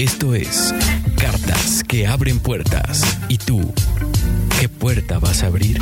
Esto 0.00 0.34
es 0.34 0.74
Cartas 1.20 1.84
que 1.84 2.06
abren 2.06 2.38
puertas. 2.38 3.20
¿Y 3.28 3.36
tú? 3.36 3.74
¿Qué 4.58 4.66
puerta 4.66 5.18
vas 5.18 5.42
a 5.42 5.48
abrir? 5.48 5.76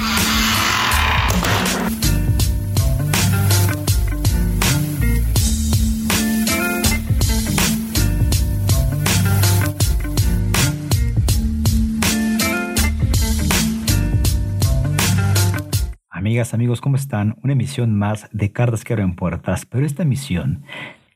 Amigas, 16.11 16.55
amigos, 16.55 16.81
¿cómo 16.81 16.97
están? 16.97 17.37
Una 17.45 17.53
emisión 17.53 17.97
más 17.97 18.29
de 18.33 18.51
Cartas 18.51 18.83
que 18.83 18.95
abren 18.95 19.15
puertas, 19.15 19.65
pero 19.65 19.87
esta 19.87 20.03
emisión 20.03 20.65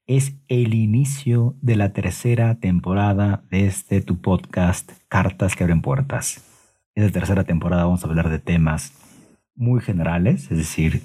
es 0.07 0.35
el 0.49 0.75
inicio 0.75 1.55
de 1.61 1.77
la 1.77 1.93
tercera 1.93 2.57
temporada 2.57 3.45
de 3.51 3.67
este 3.67 4.01
tu 4.01 4.21
podcast 4.21 4.91
Cartas 5.09 5.55
que 5.55 5.63
abren 5.63 5.81
puertas. 5.81 6.45
En 6.95 7.05
esta 7.05 7.21
tercera 7.21 7.45
temporada 7.45 7.85
vamos 7.85 8.05
a 8.05 8.09
hablar 8.09 8.29
de 8.29 8.39
temas 8.39 8.93
muy 9.55 9.81
generales, 9.81 10.51
es 10.51 10.59
decir, 10.59 11.03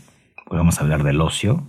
vamos 0.50 0.80
a 0.80 0.82
hablar 0.82 1.04
del 1.04 1.22
ocio, 1.22 1.68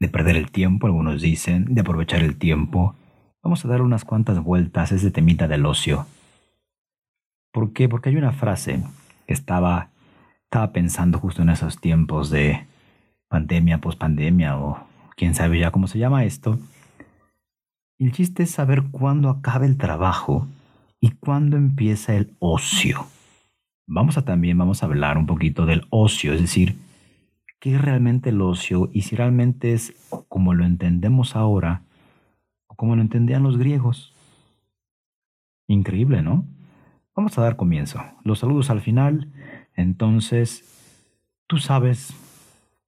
de 0.00 0.08
perder 0.08 0.36
el 0.36 0.50
tiempo, 0.50 0.86
algunos 0.86 1.22
dicen, 1.22 1.74
de 1.74 1.80
aprovechar 1.80 2.22
el 2.22 2.36
tiempo. 2.36 2.96
Vamos 3.42 3.64
a 3.64 3.68
dar 3.68 3.80
unas 3.80 4.04
cuantas 4.04 4.42
vueltas 4.42 4.90
a 4.90 4.96
ese 4.96 5.10
temita 5.10 5.46
del 5.46 5.64
ocio. 5.64 6.06
¿Por 7.52 7.72
qué? 7.72 7.88
Porque 7.88 8.08
hay 8.08 8.16
una 8.16 8.32
frase 8.32 8.82
que 9.26 9.32
estaba, 9.32 9.90
estaba 10.44 10.72
pensando 10.72 11.18
justo 11.18 11.42
en 11.42 11.50
esos 11.50 11.80
tiempos 11.80 12.30
de 12.30 12.66
pandemia, 13.28 13.78
pospandemia 13.78 14.58
o 14.58 14.89
quién 15.20 15.34
sabe 15.34 15.60
ya 15.60 15.70
cómo 15.70 15.86
se 15.86 15.98
llama 15.98 16.24
esto. 16.24 16.58
El 17.98 18.10
chiste 18.12 18.44
es 18.44 18.52
saber 18.52 18.84
cuándo 18.90 19.28
acaba 19.28 19.66
el 19.66 19.76
trabajo 19.76 20.46
y 20.98 21.10
cuándo 21.10 21.58
empieza 21.58 22.14
el 22.14 22.34
ocio. 22.38 23.04
Vamos 23.86 24.16
a 24.16 24.24
también 24.24 24.56
vamos 24.56 24.82
a 24.82 24.86
hablar 24.86 25.18
un 25.18 25.26
poquito 25.26 25.66
del 25.66 25.84
ocio, 25.90 26.32
es 26.32 26.40
decir, 26.40 26.78
qué 27.58 27.74
es 27.74 27.82
realmente 27.82 28.30
el 28.30 28.40
ocio 28.40 28.88
y 28.94 29.02
si 29.02 29.14
realmente 29.14 29.74
es 29.74 29.92
como 30.30 30.54
lo 30.54 30.64
entendemos 30.64 31.36
ahora 31.36 31.82
o 32.66 32.74
como 32.74 32.96
lo 32.96 33.02
entendían 33.02 33.42
los 33.42 33.58
griegos. 33.58 34.14
Increíble, 35.68 36.22
¿no? 36.22 36.46
Vamos 37.14 37.36
a 37.36 37.42
dar 37.42 37.56
comienzo. 37.56 38.00
Los 38.24 38.38
saludos 38.38 38.70
al 38.70 38.80
final. 38.80 39.28
Entonces, 39.76 40.64
tú 41.46 41.58
sabes 41.58 42.14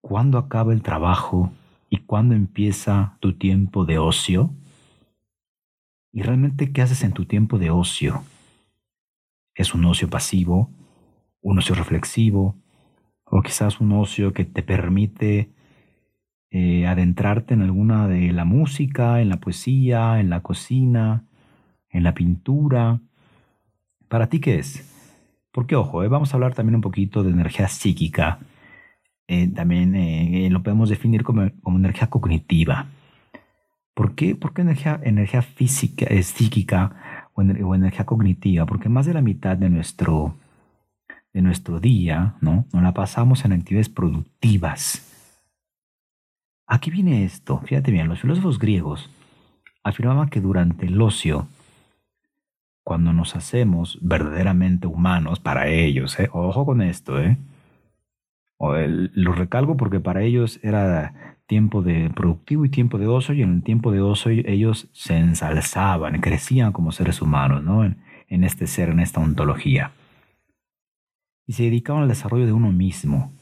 cuándo 0.01 0.39
acaba 0.39 0.73
el 0.73 0.81
trabajo 0.81 1.53
y 1.93 1.99
cuándo 1.99 2.35
empieza 2.35 3.19
tu 3.21 3.35
tiempo 3.35 3.85
de 3.85 3.99
ocio? 3.99 4.55
¿Y 6.11 6.23
realmente 6.23 6.73
qué 6.73 6.81
haces 6.81 7.05
en 7.05 7.13
tu 7.13 7.27
tiempo 7.27 7.59
de 7.59 7.69
ocio? 7.69 8.23
¿Es 9.55 9.75
un 9.75 9.85
ocio 9.85 10.09
pasivo? 10.09 10.71
¿Un 11.43 11.59
ocio 11.59 11.75
reflexivo? 11.75 12.57
¿O 13.25 13.43
quizás 13.43 13.79
un 13.79 13.93
ocio 13.93 14.33
que 14.33 14.47
te 14.47 14.63
permite 14.63 15.53
eh, 16.51 16.87
adentrarte 16.87 17.53
en 17.53 17.61
alguna 17.61 18.09
de 18.09 18.33
la 18.33 18.47
música, 18.47 19.21
en 19.21 19.29
la 19.29 19.39
poesía, 19.39 20.19
en 20.19 20.31
la 20.31 20.41
cocina, 20.41 21.27
en 21.91 22.05
la 22.05 22.15
pintura? 22.15 23.03
¿Para 24.09 24.31
ti 24.31 24.41
qué 24.41 24.59
es? 24.59 24.89
Porque 25.53 25.77
ojo, 25.77 26.03
eh, 26.03 26.09
vamos 26.09 26.33
a 26.33 26.39
hablar 26.39 26.55
también 26.55 26.77
un 26.77 26.81
poquito 26.81 27.23
de 27.23 27.33
energía 27.33 27.69
psíquica 27.69 28.39
eh, 29.33 29.49
también 29.49 29.95
eh, 29.97 30.51
lo 30.51 30.63
podemos 30.63 30.91
definir 30.91 31.25
como, 31.25 31.51
energía 31.65 32.11
cognitiva. 32.11 32.89
¿Por 33.95 34.15
qué? 34.15 34.37
Energía, 34.57 35.01
energía 35.03 35.41
física, 35.41 36.05
psíquica 36.23 37.31
o, 37.33 37.75
energía 37.75 38.05
cognitiva? 38.05 38.67
Porque 38.67 38.91
más 38.91 39.07
de 39.07 39.15
la 39.15 39.23
mitad 39.23 39.57
de 39.57 39.71
nuestro, 39.71 40.35
de 41.33 41.41
nuestro 41.41 41.81
día 41.81 42.35
¿no? 42.43 42.67
nos 42.75 42.83
la 42.83 42.93
pasamos 42.93 43.47
en 43.47 43.55
actividades 43.55 43.89
productivas. 43.89 45.09
Aquí 46.67 46.91
viene 46.91 47.25
esto, 47.25 47.59
fíjate 47.65 47.91
bien, 47.91 48.09
los 48.09 48.21
filósofos 48.21 48.59
griegos 48.59 49.09
afirmaban 49.83 50.29
que 50.29 50.43
durante 50.43 50.85
el 50.85 51.01
ocio, 51.01 51.47
cuando 52.85 53.15
nos 53.15 53.35
hacemos 53.35 53.99
verdaderamente 54.03 54.87
humanos 54.87 55.41
para 55.41 55.69
ellos, 55.69 56.21
¿eh? 56.21 56.29
ojo 56.35 56.67
con 56.67 56.83
esto, 56.83 57.19
¿eh? 57.19 57.39
Lo 58.71 59.33
recalco 59.33 59.77
porque 59.77 60.01
para 60.01 60.23
ellos 60.23 60.61
era 60.63 61.37
tiempo 61.47 61.83
de 61.83 62.11
productivo 62.11 62.65
y 62.65 62.71
tiempo 62.71 62.99
de 62.99 63.07
ocio, 63.07 63.35
y 63.35 63.43
en 63.43 63.57
el 63.57 63.63
tiempo 63.63 63.91
de 63.93 64.01
ocio 64.01 64.33
ellos 64.33 64.89
se 64.93 65.17
ensalzaban, 65.17 66.21
crecían 66.21 66.73
como 66.73 66.93
seres 66.93 67.21
humanos, 67.21 67.63
¿no? 67.63 67.85
En, 67.85 68.45
este 68.45 68.67
ser, 68.67 68.89
en 68.89 69.01
esta 69.01 69.21
ontología. 69.21 69.93
Y 71.47 71.53
se 71.53 71.65
dedicaban 71.65 72.05
al 72.05 72.09
desarrollo 72.09 72.47
de 72.47 72.53
uno 72.53 72.73
mismo, 72.73 73.33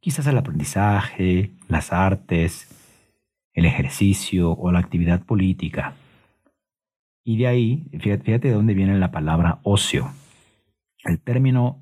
quizás 0.00 0.26
al 0.26 0.36
aprendizaje, 0.36 1.52
las 1.68 1.92
artes, 1.92 2.68
el 3.54 3.64
ejercicio 3.64 4.52
o 4.52 4.70
la 4.72 4.80
actividad 4.80 5.24
política. 5.24 5.94
Y 7.24 7.38
de 7.38 7.46
ahí, 7.46 7.86
fíjate 7.98 8.48
de 8.48 8.52
dónde 8.52 8.74
viene 8.74 8.98
la 8.98 9.10
palabra 9.10 9.60
ocio. 9.62 10.10
El 11.04 11.18
término 11.18 11.78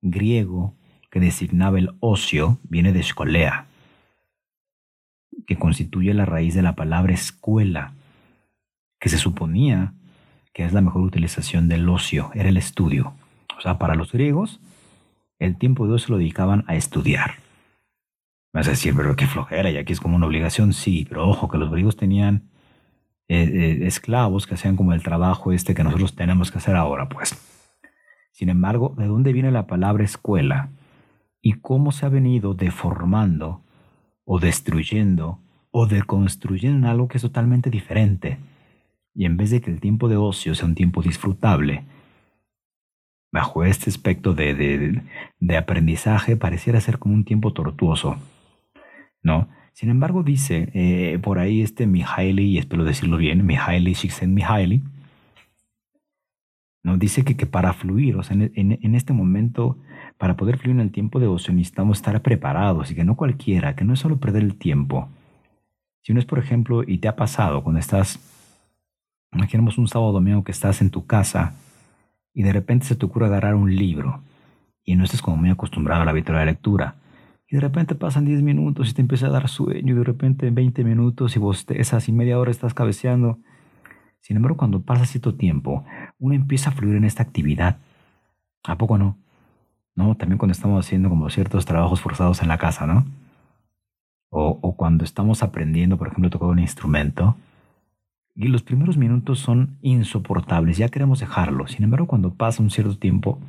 griego 0.00 0.74
que 1.14 1.20
designaba 1.20 1.78
el 1.78 1.94
ocio 2.00 2.58
viene 2.64 2.92
de 2.92 2.98
escolea, 2.98 3.66
que 5.46 5.56
constituye 5.56 6.12
la 6.12 6.26
raíz 6.26 6.56
de 6.56 6.62
la 6.62 6.74
palabra 6.74 7.14
escuela, 7.14 7.92
que 8.98 9.08
se 9.08 9.18
suponía 9.18 9.94
que 10.52 10.64
es 10.64 10.72
la 10.72 10.80
mejor 10.80 11.02
utilización 11.02 11.68
del 11.68 11.88
ocio, 11.88 12.32
era 12.34 12.48
el 12.48 12.56
estudio. 12.56 13.14
O 13.56 13.60
sea, 13.60 13.78
para 13.78 13.94
los 13.94 14.10
griegos, 14.10 14.58
el 15.38 15.56
tiempo 15.56 15.86
de 15.86 15.92
ocio 15.94 16.14
lo 16.14 16.18
dedicaban 16.18 16.64
a 16.66 16.74
estudiar. 16.74 17.34
Me 18.52 18.58
vas 18.58 18.66
a 18.66 18.70
decir, 18.70 18.92
pero 18.96 19.14
qué 19.14 19.28
flojera, 19.28 19.70
y 19.70 19.76
aquí 19.76 19.92
es 19.92 20.00
como 20.00 20.16
una 20.16 20.26
obligación, 20.26 20.72
sí, 20.72 21.06
pero 21.08 21.28
ojo, 21.28 21.48
que 21.48 21.58
los 21.58 21.70
griegos 21.70 21.96
tenían 21.96 22.50
eh, 23.28 23.44
eh, 23.44 23.86
esclavos 23.86 24.48
que 24.48 24.54
hacían 24.54 24.74
como 24.74 24.92
el 24.92 25.04
trabajo 25.04 25.52
este 25.52 25.76
que 25.76 25.84
nosotros 25.84 26.16
tenemos 26.16 26.50
que 26.50 26.58
hacer 26.58 26.74
ahora, 26.74 27.08
pues. 27.08 27.40
Sin 28.32 28.48
embargo, 28.48 28.96
¿de 28.98 29.06
dónde 29.06 29.32
viene 29.32 29.52
la 29.52 29.68
palabra 29.68 30.02
escuela? 30.02 30.70
Y 31.44 31.52
cómo 31.52 31.92
se 31.92 32.06
ha 32.06 32.08
venido 32.08 32.54
deformando 32.54 33.60
o 34.24 34.40
destruyendo 34.40 35.40
o 35.70 35.86
deconstruyendo 35.86 36.78
en 36.78 36.84
algo 36.86 37.06
que 37.06 37.18
es 37.18 37.22
totalmente 37.22 37.68
diferente. 37.68 38.38
Y 39.14 39.26
en 39.26 39.36
vez 39.36 39.50
de 39.50 39.60
que 39.60 39.70
el 39.70 39.78
tiempo 39.78 40.08
de 40.08 40.16
ocio 40.16 40.54
sea 40.54 40.66
un 40.66 40.74
tiempo 40.74 41.02
disfrutable, 41.02 41.84
bajo 43.30 43.62
este 43.62 43.90
aspecto 43.90 44.32
de, 44.32 45.02
de, 45.38 45.56
aprendizaje 45.58 46.34
pareciera 46.36 46.80
ser 46.80 46.98
como 46.98 47.14
un 47.14 47.26
tiempo 47.26 47.52
tortuoso. 47.52 48.16
¿No? 49.22 49.48
Sin 49.74 49.90
embargo, 49.90 50.22
dice 50.22 50.70
eh, 50.72 51.18
por 51.18 51.38
ahí 51.38 51.60
este 51.60 51.86
Mihaly, 51.86 52.44
y 52.44 52.58
espero 52.58 52.84
decirlo 52.84 53.18
bien, 53.18 53.44
Mihaly 53.44 53.94
Csikszentmihalyi, 53.94 54.82
¿no? 56.82 56.96
dice 56.96 57.22
que, 57.22 57.36
que 57.36 57.44
para 57.44 57.74
fluir, 57.74 58.16
o 58.16 58.22
sea, 58.22 58.34
en, 58.34 58.94
este 58.94 59.12
momento 59.12 59.76
para 60.18 60.36
poder 60.36 60.58
fluir 60.58 60.76
en 60.76 60.80
el 60.80 60.90
tiempo 60.90 61.18
de 61.20 61.26
ocio 61.26 61.52
necesitamos 61.52 61.98
estar 61.98 62.20
preparados 62.22 62.90
y 62.90 62.94
que 62.94 63.04
no 63.04 63.16
cualquiera, 63.16 63.74
que 63.74 63.84
no 63.84 63.94
es 63.94 64.00
solo 64.00 64.18
perder 64.18 64.42
el 64.42 64.56
tiempo. 64.56 65.08
Si 66.02 66.12
uno 66.12 66.20
es, 66.20 66.26
por 66.26 66.38
ejemplo, 66.38 66.82
y 66.86 66.98
te 66.98 67.08
ha 67.08 67.16
pasado 67.16 67.62
cuando 67.62 67.80
estás, 67.80 68.20
imaginemos 69.32 69.78
un 69.78 69.88
sábado 69.88 70.12
domingo 70.12 70.44
que 70.44 70.52
estás 70.52 70.80
en 70.82 70.90
tu 70.90 71.06
casa 71.06 71.54
y 72.32 72.42
de 72.42 72.52
repente 72.52 72.86
se 72.86 72.96
te 72.96 73.06
ocurre 73.06 73.26
agarrar 73.26 73.54
un 73.54 73.74
libro 73.74 74.22
y 74.84 74.96
no 74.96 75.04
estás 75.04 75.22
como 75.22 75.36
muy 75.36 75.50
acostumbrado 75.50 76.02
a 76.02 76.04
la 76.04 76.10
habitual 76.10 76.38
de 76.38 76.46
lectura. 76.46 76.96
Y 77.48 77.56
de 77.56 77.60
repente 77.60 77.94
pasan 77.94 78.24
10 78.24 78.42
minutos 78.42 78.90
y 78.90 78.94
te 78.94 79.00
empieza 79.00 79.26
a 79.26 79.30
dar 79.30 79.48
sueño 79.48 79.94
y 79.94 79.98
de 79.98 80.04
repente 80.04 80.50
20 80.50 80.84
minutos 80.84 81.36
y 81.36 81.38
bostezas 81.38 82.08
y 82.08 82.12
media 82.12 82.38
hora 82.38 82.50
estás 82.50 82.74
cabeceando. 82.74 83.38
Sin 84.20 84.36
embargo, 84.36 84.56
cuando 84.56 84.82
pasa 84.82 85.06
cierto 85.06 85.34
tiempo, 85.34 85.84
uno 86.18 86.34
empieza 86.34 86.70
a 86.70 86.72
fluir 86.72 86.96
en 86.96 87.04
esta 87.04 87.22
actividad. 87.22 87.78
¿A 88.64 88.78
poco 88.78 88.98
no? 88.98 89.18
¿No? 89.96 90.16
También 90.16 90.38
cuando 90.38 90.52
estamos 90.52 90.84
haciendo 90.84 91.08
como 91.08 91.30
ciertos 91.30 91.64
trabajos 91.66 92.00
forzados 92.00 92.42
en 92.42 92.48
la 92.48 92.58
casa, 92.58 92.86
¿no? 92.86 93.04
O, 94.30 94.58
o 94.62 94.76
cuando 94.76 95.04
estamos 95.04 95.42
aprendiendo, 95.42 95.96
por 95.96 96.08
ejemplo, 96.08 96.30
tocar 96.30 96.48
un 96.48 96.58
instrumento 96.58 97.36
Y 98.36 98.48
los 98.48 98.62
primeros 98.62 98.96
minutos 98.96 99.38
son 99.40 99.78
insoportables, 99.82 100.76
ya 100.76 100.88
queremos 100.88 101.20
dejarlo. 101.20 101.66
Sin 101.68 101.84
embargo, 101.84 102.06
cuando 102.06 102.34
pasa 102.34 102.62
un 102.62 102.70
cierto 102.70 102.96
tiempo, 102.98 103.40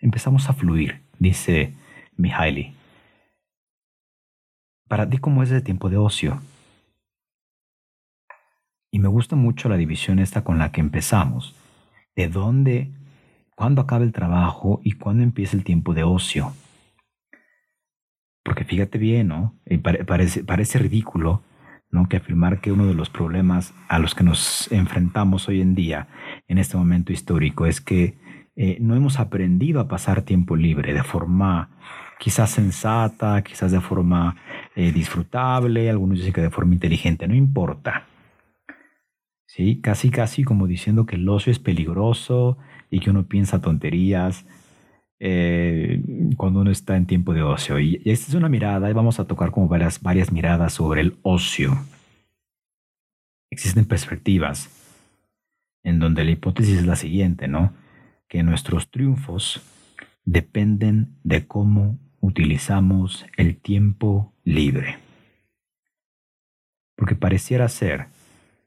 empezamos 0.00 0.48
a 0.48 0.54
fluir, 0.54 1.02
dice 1.18 1.74
Mihaly. 2.16 2.74
Para 4.88 5.08
ti, 5.08 5.18
¿cómo 5.18 5.42
es 5.42 5.50
ese 5.50 5.62
tiempo 5.62 5.88
de 5.88 5.98
ocio? 5.98 6.40
Y 8.90 8.98
me 8.98 9.08
gusta 9.08 9.36
mucho 9.36 9.68
la 9.68 9.76
división 9.76 10.18
esta 10.18 10.42
con 10.44 10.58
la 10.58 10.72
que 10.72 10.80
empezamos. 10.80 11.54
¿De 12.16 12.28
dónde, 12.28 12.90
cuándo 13.58 13.82
acaba 13.82 14.04
el 14.04 14.12
trabajo 14.12 14.80
y 14.84 14.92
cuándo 14.92 15.24
empieza 15.24 15.56
el 15.56 15.64
tiempo 15.64 15.92
de 15.92 16.04
ocio? 16.04 16.52
Porque 18.44 18.64
fíjate 18.64 18.98
bien, 18.98 19.26
¿no? 19.26 19.58
parece, 20.46 20.78
ridículo, 20.78 21.42
¿no? 21.90 22.08
Que 22.08 22.18
afirmar 22.18 22.60
que 22.60 22.70
uno 22.70 22.86
de 22.86 22.94
los 22.94 23.10
problemas 23.10 23.74
a 23.88 23.98
los 23.98 24.14
que 24.14 24.22
nos 24.22 24.70
enfrentamos 24.70 25.48
hoy 25.48 25.60
en 25.60 25.74
día, 25.74 26.06
en 26.46 26.58
este 26.58 26.76
momento 26.76 27.12
histórico, 27.12 27.66
es 27.66 27.80
que 27.80 28.16
eh, 28.54 28.78
no 28.80 28.94
hemos 28.94 29.18
aprendido 29.18 29.80
a 29.80 29.88
pasar 29.88 30.22
tiempo 30.22 30.54
libre 30.54 30.94
de 30.94 31.02
forma 31.02 31.70
quizás 32.20 32.50
sensata, 32.50 33.42
quizás 33.42 33.72
de 33.72 33.80
forma 33.80 34.36
eh, 34.76 34.92
disfrutable, 34.92 35.90
algunos 35.90 36.18
dicen 36.18 36.32
que 36.32 36.42
de 36.42 36.50
forma 36.50 36.74
inteligente, 36.74 37.26
no 37.26 37.34
importa. 37.34 38.06
¿Sí? 39.46 39.80
Casi, 39.80 40.10
casi 40.10 40.44
como 40.44 40.68
diciendo 40.68 41.06
que 41.06 41.16
el 41.16 41.28
ocio 41.28 41.50
es 41.50 41.58
peligroso 41.58 42.56
y 42.90 43.00
que 43.00 43.10
uno 43.10 43.26
piensa 43.26 43.60
tonterías 43.60 44.44
eh, 45.20 46.00
cuando 46.36 46.60
uno 46.60 46.70
está 46.70 46.96
en 46.96 47.06
tiempo 47.06 47.34
de 47.34 47.42
ocio. 47.42 47.78
Y, 47.78 48.00
esta 48.04 48.28
es 48.28 48.34
una 48.34 48.48
mirada, 48.48 48.88
y 48.90 48.92
vamos 48.92 49.18
a 49.20 49.26
tocar 49.26 49.50
como 49.50 49.68
varias, 49.68 50.00
varias 50.00 50.32
miradas 50.32 50.74
sobre 50.74 51.00
el 51.00 51.16
ocio. 51.22 51.76
Existen 53.50 53.86
perspectivas 53.86 54.70
en 55.82 55.98
donde 55.98 56.24
la 56.24 56.32
hipótesis 56.32 56.78
es 56.78 56.86
la 56.86 56.96
siguiente, 56.96 57.48
¿no? 57.48 57.72
Que 58.28 58.42
nuestros 58.42 58.90
triunfos 58.90 59.62
dependen 60.24 61.16
de 61.24 61.46
cómo 61.46 61.98
utilizamos 62.20 63.26
el 63.36 63.56
tiempo 63.56 64.34
libre. 64.44 64.98
Porque 66.96 67.14
pareciera 67.14 67.68
ser 67.68 68.08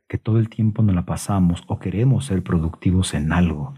que 0.08 0.18
todo 0.18 0.40
el 0.40 0.50
tiempo 0.50 0.82
nos 0.82 0.96
la 0.96 1.06
pasamos 1.06 1.64
o 1.68 1.80
queremos 1.80 2.26
ser 2.26 2.44
productivos 2.44 3.14
en 3.14 3.32
algo. 3.32 3.74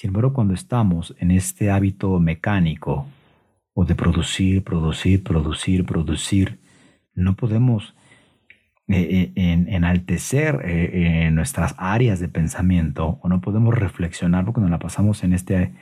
Sin 0.00 0.08
embargo, 0.08 0.32
cuando 0.32 0.54
estamos 0.54 1.14
en 1.18 1.30
este 1.30 1.70
hábito 1.70 2.18
mecánico 2.20 3.06
o 3.74 3.84
de 3.84 3.94
producir, 3.94 4.64
producir, 4.64 5.22
producir, 5.22 5.84
producir, 5.84 6.58
no 7.14 7.36
podemos 7.36 7.94
eh, 8.88 9.30
eh, 9.36 9.64
enaltecer 9.68 10.62
eh, 10.64 11.30
nuestras 11.32 11.74
áreas 11.76 12.18
de 12.18 12.28
pensamiento 12.28 13.18
o 13.20 13.28
no 13.28 13.42
podemos 13.42 13.74
reflexionar 13.74 14.46
porque 14.46 14.62
nos 14.62 14.70
la 14.70 14.78
pasamos 14.78 15.22
en 15.22 15.34
este 15.34 15.74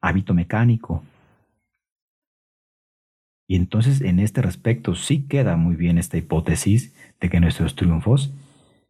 hábito 0.00 0.34
mecánico. 0.34 1.02
Y 3.48 3.56
entonces 3.56 4.02
en 4.02 4.20
este 4.20 4.40
respecto 4.40 4.94
sí 4.94 5.26
queda 5.26 5.56
muy 5.56 5.74
bien 5.74 5.98
esta 5.98 6.16
hipótesis 6.16 6.94
de 7.20 7.28
que 7.28 7.40
nuestros 7.40 7.74
triunfos 7.74 8.32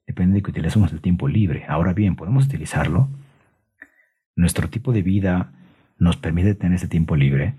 dependen 0.06 0.34
de 0.34 0.42
que 0.42 0.50
utilicemos 0.50 0.92
el 0.92 1.00
tiempo 1.00 1.26
libre. 1.26 1.64
Ahora 1.68 1.94
bien, 1.94 2.16
¿podemos 2.16 2.44
utilizarlo? 2.44 3.08
¿Nuestro 4.36 4.68
tipo 4.68 4.92
de 4.92 5.02
vida 5.02 5.52
nos 5.98 6.16
permite 6.16 6.54
tener 6.54 6.76
ese 6.76 6.88
tiempo 6.88 7.16
libre? 7.16 7.54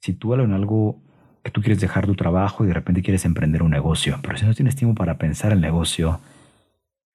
Sitúalo 0.00 0.44
en 0.44 0.52
algo 0.52 0.98
que 1.42 1.50
tú 1.50 1.60
quieres 1.60 1.80
dejar 1.80 2.06
tu 2.06 2.14
trabajo 2.14 2.64
y 2.64 2.68
de 2.68 2.74
repente 2.74 3.02
quieres 3.02 3.24
emprender 3.24 3.62
un 3.62 3.70
negocio, 3.70 4.18
pero 4.22 4.36
si 4.36 4.44
no 4.44 4.54
tienes 4.54 4.76
tiempo 4.76 4.94
para 4.94 5.16
pensar 5.16 5.52
el 5.52 5.60
negocio, 5.60 6.20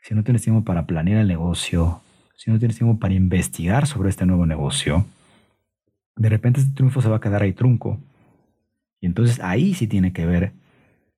si 0.02 0.16
no 0.16 0.24
tienes 0.24 0.42
tiempo 0.42 0.64
para 0.64 0.86
planear 0.86 1.22
el 1.22 1.28
negocio, 1.28 2.02
si 2.36 2.52
no 2.52 2.60
tienes 2.60 2.78
tiempo 2.78 3.00
para 3.00 3.14
investigar 3.14 3.88
sobre 3.88 4.10
este 4.10 4.26
nuevo 4.26 4.46
negocio, 4.46 5.06
de 6.16 6.30
repente 6.30 6.60
este 6.60 6.74
triunfo 6.74 7.02
se 7.02 7.10
va 7.10 7.18
a 7.18 7.22
quedar 7.22 7.44
ahí 7.44 7.54
trunco 7.54 8.00
y 9.02 9.06
entonces 9.06 9.40
ahí 9.42 9.74
sí 9.74 9.88
tiene 9.88 10.14
que 10.14 10.26
ver 10.26 10.54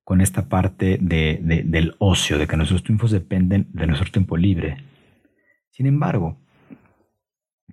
con 0.04 0.22
esta 0.22 0.48
parte 0.48 0.98
de, 1.02 1.40
del 1.66 1.96
ocio, 2.00 2.38
de 2.38 2.48
que 2.48 2.56
nuestros 2.56 2.84
triunfos 2.84 3.12
dependen 3.12 3.68
de 3.74 3.88
nuestro 3.88 4.10
tiempo 4.10 4.38
libre. 4.38 4.78
Sin 5.70 5.86
embargo, 5.86 6.38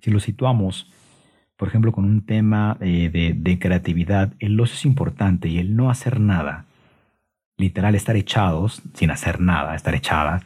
si 0.01 0.11
lo 0.11 0.19
situamos, 0.19 0.91
por 1.57 1.67
ejemplo, 1.67 1.91
con 1.91 2.05
un 2.05 2.25
tema 2.25 2.77
eh, 2.81 3.09
de, 3.37 3.59
creatividad, 3.59 4.33
el 4.39 4.59
ocio 4.59 4.75
es 4.75 4.85
importante 4.85 5.47
y 5.47 5.57
el 5.57 5.75
no 5.75 5.89
hacer 5.89 6.19
nada, 6.19 6.65
literal 7.57 7.95
estar 7.95 8.15
echados, 8.15 8.81
sin 8.93 9.09
hacer 9.09 9.39
nada, 9.39 9.75
estar 9.75 9.95
echadas, 9.95 10.43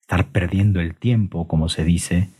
estar 0.00 0.26
perdiendo 0.26 0.80
el 0.80 0.94
tiempo, 0.94 1.48
como 1.48 1.68
se 1.68 1.84
dice, 1.84 2.30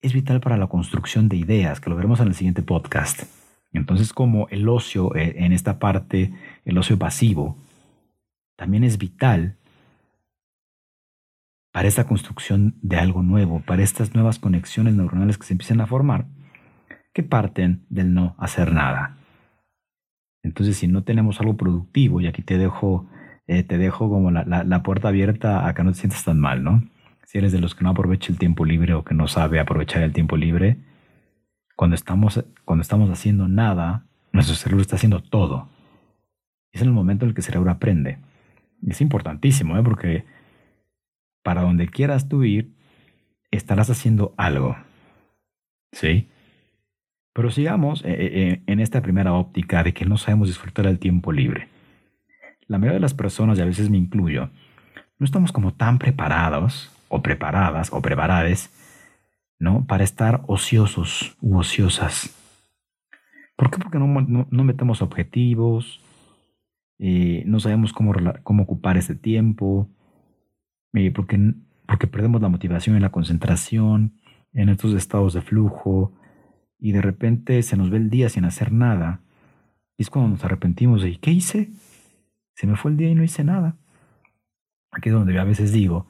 es 0.00 0.14
vital 0.14 0.40
para 0.40 0.56
la 0.56 0.68
construcción 0.68 1.28
de 1.28 1.36
ideas, 1.36 1.80
que 1.80 1.90
lo 1.90 1.96
veremos 1.96 2.20
en 2.20 2.28
el 2.28 2.34
siguiente 2.34 2.62
podcast. 2.62 3.24
Entonces, 3.72 4.12
como 4.12 4.48
el 4.48 4.68
ocio 4.68 5.14
eh, 5.14 5.34
en 5.38 5.52
esta 5.52 5.78
parte, 5.78 6.32
el 6.64 6.78
ocio 6.78 6.98
pasivo, 6.98 7.56
también 8.56 8.84
es 8.84 8.98
vital 8.98 9.56
para 11.72 11.88
esta 11.88 12.04
construcción 12.04 12.76
de 12.82 12.96
algo 12.98 13.22
nuevo, 13.22 13.60
para 13.60 13.82
estas 13.82 14.14
nuevas 14.14 14.38
conexiones 14.38 14.94
neuronales 14.94 15.38
que 15.38 15.46
se 15.46 15.54
empiezan 15.54 15.80
a 15.80 15.86
formar, 15.86 16.26
que 17.14 17.22
parten 17.22 17.84
del 17.88 18.14
no 18.14 18.36
hacer 18.38 18.72
nada. 18.72 19.16
Entonces, 20.42 20.76
si 20.76 20.86
no 20.86 21.02
tenemos 21.02 21.40
algo 21.40 21.56
productivo, 21.56 22.20
y 22.20 22.26
aquí 22.26 22.42
te 22.42 22.58
dejo, 22.58 23.08
eh, 23.46 23.62
te 23.62 23.78
dejo 23.78 24.10
como 24.10 24.30
la, 24.30 24.44
la, 24.44 24.82
puerta 24.82 25.08
abierta 25.08 25.66
a 25.66 25.74
que 25.74 25.82
no 25.82 25.92
te 25.92 25.98
sientas 25.98 26.24
tan 26.24 26.38
mal, 26.38 26.62
¿no? 26.62 26.82
Si 27.24 27.38
eres 27.38 27.52
de 27.52 27.60
los 27.60 27.74
que 27.74 27.84
no 27.84 27.90
aprovecha 27.90 28.30
el 28.30 28.38
tiempo 28.38 28.64
libre 28.64 28.92
o 28.94 29.04
que 29.04 29.14
no 29.14 29.28
sabe 29.28 29.60
aprovechar 29.60 30.02
el 30.02 30.12
tiempo 30.12 30.36
libre, 30.36 30.78
cuando 31.76 31.94
estamos, 31.94 32.44
cuando 32.64 32.82
estamos 32.82 33.08
haciendo 33.10 33.48
nada, 33.48 34.04
nuestro 34.32 34.56
cerebro 34.56 34.82
está 34.82 34.96
haciendo 34.96 35.22
todo. 35.22 35.68
Es 36.72 36.82
en 36.82 36.88
el 36.88 36.94
momento 36.94 37.24
en 37.24 37.30
el 37.30 37.34
que 37.34 37.40
el 37.40 37.44
cerebro 37.46 37.70
aprende. 37.70 38.18
es 38.86 39.00
importantísimo, 39.00 39.78
¿eh? 39.78 39.82
porque 39.82 40.24
para 41.42 41.62
donde 41.62 41.88
quieras 41.88 42.28
tú 42.28 42.44
ir, 42.44 42.72
estarás 43.50 43.90
haciendo 43.90 44.34
algo. 44.36 44.76
¿Sí? 45.92 46.28
Pero 47.32 47.50
sigamos 47.50 48.04
eh, 48.04 48.16
eh, 48.18 48.62
en 48.66 48.80
esta 48.80 49.00
primera 49.02 49.32
óptica 49.32 49.82
de 49.82 49.94
que 49.94 50.04
no 50.04 50.16
sabemos 50.16 50.48
disfrutar 50.48 50.86
el 50.86 50.98
tiempo 50.98 51.32
libre. 51.32 51.68
La 52.66 52.78
mayoría 52.78 52.96
de 52.96 53.00
las 53.00 53.14
personas, 53.14 53.58
y 53.58 53.62
a 53.62 53.66
veces 53.66 53.90
me 53.90 53.98
incluyo, 53.98 54.50
no 55.18 55.24
estamos 55.24 55.52
como 55.52 55.74
tan 55.74 55.98
preparados 55.98 56.90
o 57.08 57.22
preparadas 57.22 57.92
o 57.92 58.00
preparadas 58.00 58.70
¿no? 59.58 59.86
Para 59.86 60.02
estar 60.02 60.42
ociosos 60.48 61.36
u 61.40 61.56
ociosas. 61.56 62.36
¿Por 63.54 63.70
qué? 63.70 63.78
Porque 63.78 63.98
no, 63.98 64.06
no, 64.06 64.64
metemos 64.64 65.02
objetivos, 65.02 66.00
eh, 66.98 67.44
no 67.46 67.60
sabemos 67.60 67.92
cómo, 67.92 68.12
cómo 68.42 68.64
ocupar 68.64 68.96
ese 68.96 69.14
tiempo, 69.14 69.88
porque, 71.10 71.54
porque 71.86 72.06
perdemos 72.06 72.40
la 72.42 72.48
motivación 72.48 72.96
y 72.96 73.00
la 73.00 73.10
concentración 73.10 74.14
en 74.52 74.68
estos 74.68 74.94
estados 74.94 75.34
de 75.34 75.40
flujo 75.40 76.12
y 76.78 76.92
de 76.92 77.00
repente 77.00 77.62
se 77.62 77.76
nos 77.76 77.90
ve 77.90 77.98
el 77.98 78.10
día 78.10 78.28
sin 78.28 78.44
hacer 78.44 78.72
nada. 78.72 79.20
Y 79.96 80.02
es 80.02 80.10
cuando 80.10 80.30
nos 80.30 80.44
arrepentimos 80.44 81.02
de, 81.02 81.18
¿qué 81.18 81.30
hice? 81.30 81.70
Se 82.54 82.66
me 82.66 82.76
fue 82.76 82.90
el 82.90 82.96
día 82.96 83.08
y 83.08 83.14
no 83.14 83.22
hice 83.22 83.44
nada. 83.44 83.76
Aquí 84.90 85.08
es 85.08 85.14
donde 85.14 85.32
yo 85.32 85.40
a 85.40 85.44
veces 85.44 85.72
digo 85.72 86.06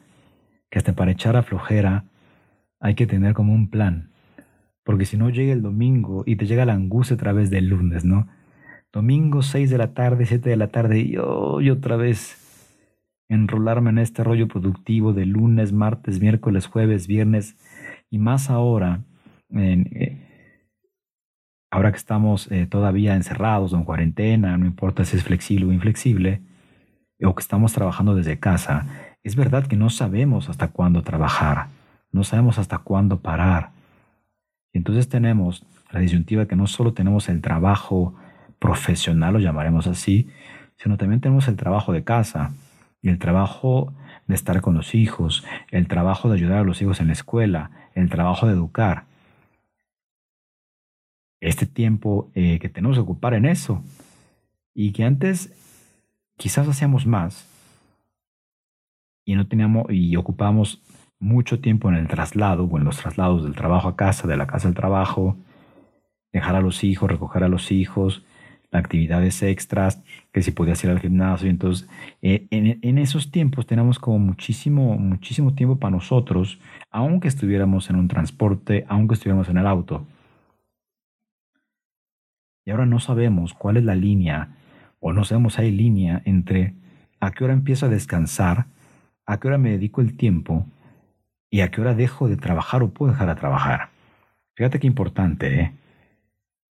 que 0.70 0.78
hasta 0.78 0.94
para 0.94 1.12
echar 1.12 1.36
a 1.36 1.42
flojera 1.42 2.06
hay 2.80 2.94
que 2.94 3.06
tener 3.06 3.34
como 3.34 3.54
un 3.54 3.68
plan. 3.68 4.10
Porque 4.82 5.04
si 5.04 5.16
no 5.16 5.30
llega 5.30 5.52
el 5.52 5.62
domingo 5.62 6.24
y 6.26 6.36
te 6.36 6.46
llega 6.46 6.64
la 6.64 6.72
angustia 6.72 7.14
a 7.14 7.18
través 7.18 7.50
del 7.50 7.68
lunes, 7.68 8.04
¿no? 8.04 8.26
Domingo 8.92 9.42
6 9.42 9.70
de 9.70 9.78
la 9.78 9.94
tarde, 9.94 10.26
7 10.26 10.50
de 10.50 10.56
la 10.56 10.68
tarde 10.68 11.00
y, 11.00 11.16
otra 11.16 11.96
vez 11.96 12.36
enrolarme 13.32 13.90
en 13.90 13.98
este 13.98 14.24
rollo 14.24 14.48
productivo 14.48 15.12
de 15.12 15.26
lunes, 15.26 15.72
martes, 15.72 16.20
miércoles, 16.20 16.66
jueves, 16.66 17.06
viernes 17.06 17.56
y 18.10 18.18
más 18.18 18.50
ahora, 18.50 19.02
eh, 19.54 20.28
ahora 21.70 21.90
que 21.90 21.98
estamos 21.98 22.50
eh, 22.50 22.66
todavía 22.66 23.14
encerrados 23.14 23.72
o 23.72 23.76
en 23.76 23.84
cuarentena, 23.84 24.56
no 24.56 24.66
importa 24.66 25.04
si 25.04 25.16
es 25.16 25.24
flexible 25.24 25.66
o 25.66 25.72
inflexible, 25.72 26.42
o 27.24 27.34
que 27.34 27.42
estamos 27.42 27.72
trabajando 27.72 28.14
desde 28.14 28.38
casa, 28.38 29.14
es 29.22 29.36
verdad 29.36 29.66
que 29.66 29.76
no 29.76 29.90
sabemos 29.90 30.48
hasta 30.48 30.68
cuándo 30.68 31.02
trabajar 31.02 31.68
no 32.12 32.24
sabemos 32.24 32.58
hasta 32.58 32.78
cuándo 32.78 33.20
parar. 33.20 33.70
Entonces 34.72 35.08
tenemos 35.08 35.64
la 35.90 36.00
disyuntiva 36.00 36.46
que 36.46 36.56
no 36.56 36.66
solo 36.66 36.92
tenemos 36.92 37.28
el 37.28 37.40
trabajo 37.40 38.14
profesional, 38.58 39.34
lo 39.34 39.40
llamaremos 39.40 39.86
así, 39.86 40.30
sino 40.76 40.96
también 40.96 41.20
tenemos 41.20 41.48
el 41.48 41.56
trabajo 41.56 41.92
de 41.92 42.04
casa 42.04 42.52
y 43.02 43.08
el 43.08 43.18
trabajo 43.18 43.92
de 44.28 44.34
estar 44.34 44.60
con 44.60 44.74
los 44.74 44.94
hijos, 44.94 45.44
el 45.70 45.88
trabajo 45.88 46.28
de 46.28 46.36
ayudar 46.36 46.58
a 46.58 46.64
los 46.64 46.80
hijos 46.80 47.00
en 47.00 47.08
la 47.08 47.12
escuela, 47.12 47.70
el 47.94 48.08
trabajo 48.08 48.46
de 48.46 48.52
educar. 48.52 49.04
Este 51.40 51.66
tiempo 51.66 52.30
eh, 52.34 52.60
que 52.60 52.68
tenemos 52.68 52.96
que 52.96 53.02
ocupar 53.02 53.34
en 53.34 53.44
eso 53.44 53.82
y 54.72 54.92
que 54.92 55.04
antes 55.04 55.52
quizás 56.36 56.68
hacíamos 56.68 57.04
más 57.04 57.48
y 59.24 59.34
no 59.34 59.48
teníamos 59.48 59.86
y 59.90 60.14
ocupábamos 60.16 60.80
mucho 61.18 61.60
tiempo 61.60 61.88
en 61.88 61.96
el 61.96 62.08
traslado 62.08 62.64
o 62.64 62.78
en 62.78 62.84
los 62.84 62.98
traslados 62.98 63.42
del 63.42 63.54
trabajo 63.54 63.88
a 63.88 63.96
casa, 63.96 64.28
de 64.28 64.36
la 64.36 64.46
casa 64.46 64.68
al 64.68 64.74
trabajo, 64.74 65.36
dejar 66.32 66.54
a 66.54 66.60
los 66.60 66.84
hijos, 66.84 67.10
recoger 67.10 67.42
a 67.42 67.48
los 67.48 67.72
hijos, 67.72 68.24
actividades 68.72 69.42
extras, 69.42 70.02
que 70.32 70.42
si 70.42 70.50
podías 70.50 70.82
ir 70.82 70.90
al 70.90 71.00
gimnasio. 71.00 71.48
Entonces, 71.48 71.88
eh, 72.22 72.46
en, 72.50 72.78
en, 72.82 72.98
esos 72.98 73.30
tiempos 73.30 73.66
tenemos 73.66 73.98
como 73.98 74.18
muchísimo, 74.18 74.96
muchísimo 74.96 75.54
tiempo 75.54 75.78
para 75.78 75.92
nosotros, 75.92 76.58
aunque 76.90 77.28
estuviéramos 77.28 77.90
en 77.90 77.96
un 77.96 78.08
transporte, 78.08 78.84
aunque 78.88 79.14
estuviéramos 79.14 79.48
en 79.48 79.58
el 79.58 79.66
auto. 79.66 80.06
Y 82.64 82.70
ahora 82.70 82.86
no 82.86 82.98
sabemos 82.98 83.54
cuál 83.54 83.76
es 83.76 83.84
la 83.84 83.94
línea, 83.94 84.56
o 85.00 85.12
no 85.12 85.24
sabemos 85.24 85.58
hay 85.58 85.70
línea 85.70 86.22
entre 86.24 86.74
a 87.20 87.32
qué 87.32 87.44
hora 87.44 87.52
empiezo 87.52 87.86
a 87.86 87.88
descansar, 87.88 88.66
a 89.26 89.38
qué 89.38 89.48
hora 89.48 89.58
me 89.58 89.70
dedico 89.70 90.00
el 90.00 90.16
tiempo 90.16 90.66
y 91.50 91.60
a 91.60 91.70
qué 91.70 91.80
hora 91.80 91.94
dejo 91.94 92.28
de 92.28 92.36
trabajar 92.36 92.82
o 92.82 92.90
puedo 92.90 93.12
dejar 93.12 93.28
de 93.28 93.34
trabajar. 93.34 93.90
Fíjate 94.54 94.80
qué 94.80 94.86
importante, 94.86 95.60
¿eh? 95.60 95.72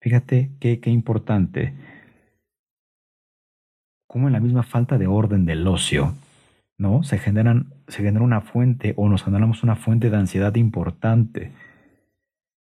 Fíjate 0.03 0.51
qué, 0.59 0.81
importante. 0.87 1.73
Cómo 4.05 4.27
en 4.27 4.33
la 4.33 4.41
misma 4.41 4.63
falta 4.63 4.97
de 4.97 5.07
orden 5.07 5.45
del 5.45 5.65
ocio, 5.65 6.13
¿no? 6.77 7.03
Se, 7.03 7.17
generan, 7.17 7.73
se 7.87 8.03
genera 8.03 8.21
una 8.21 8.41
fuente 8.41 8.93
o 8.97 9.07
nos 9.07 9.23
generamos 9.23 9.63
una 9.63 9.77
fuente 9.77 10.09
de 10.09 10.17
ansiedad 10.17 10.53
importante. 10.55 11.53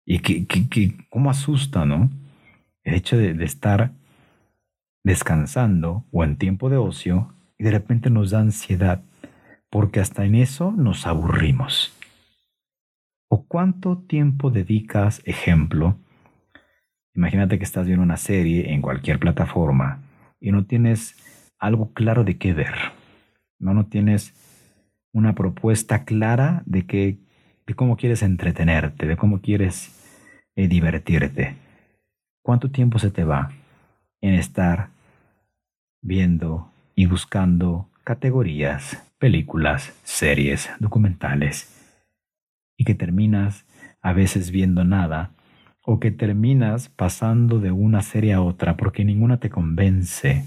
Y 0.03 0.17
que, 0.17 0.48
que, 0.48 0.98
cómo 1.12 1.29
asusta, 1.29 1.86
¿no? 1.86 2.10
El 2.84 2.96
hecho 2.96 3.17
de, 3.17 3.36
de 3.36 3.46
estar 3.46 3.91
descansando 5.03 6.06
o 6.12 6.24
en 6.24 6.38
tiempo 6.38 6.72
de 6.72 6.77
ocio 6.77 7.36
y 7.60 7.65
de 7.65 7.70
repente 7.70 8.10
nos 8.10 8.32
da 8.32 8.39
ansiedad 8.39 9.03
porque 9.70 10.00
hasta 10.00 10.25
en 10.25 10.34
eso 10.34 10.72
nos 10.72 11.06
aburrimos. 11.06 11.94
¿O 13.29 13.46
cuánto 13.46 14.00
tiempo 14.00 14.50
dedicas, 14.50 15.22
ejemplo, 15.24 15.98
Imagínate 17.18 17.58
que 17.58 17.64
estás 17.64 17.88
viendo 17.88 18.04
una 18.04 18.16
serie 18.16 18.72
en 18.74 18.82
cualquier 18.84 19.18
plataforma 19.18 20.04
y 20.40 20.52
no 20.52 20.66
tienes 20.66 21.16
algo 21.58 21.92
claro 21.94 22.24
de 22.24 22.38
qué 22.38 22.54
ver. 22.54 22.76
No, 23.58 23.74
no 23.74 23.88
tienes 23.88 24.36
una 25.14 25.34
propuesta 25.34 26.06
clara 26.06 26.62
de, 26.68 26.86
que, 26.86 27.18
de 27.66 27.74
cómo 27.74 27.98
quieres 27.98 28.22
entretenerte, 28.22 29.08
de 29.08 29.18
cómo 29.18 29.42
quieres 29.42 30.46
eh, 30.56 30.68
divertirte. 30.68 31.56
¿Cuánto 32.44 32.70
tiempo 32.70 33.00
se 33.00 33.10
te 33.10 33.24
va 33.24 33.50
en 34.22 34.36
estar 34.36 34.90
viendo 36.04 36.72
y 36.94 37.08
buscando 37.08 37.90
categorías, 38.04 39.12
películas, 39.18 40.00
series, 40.04 40.70
documentales 40.80 41.74
y 42.78 42.86
que 42.86 42.94
terminas 42.94 43.66
a 44.02 44.14
veces 44.14 44.52
viendo 44.52 44.84
nada 44.84 45.32
o 45.89 46.01
que 46.01 46.12
terminas 46.12 46.89
pasando 46.89 47.62
de 47.62 47.72
una 47.72 48.01
serie 48.01 48.34
a 48.34 48.41
otra 48.41 48.75
porque 48.75 49.06
ninguna 49.06 49.39
te 49.39 49.50
convence. 49.50 50.44